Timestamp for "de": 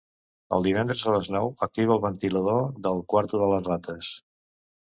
3.45-3.51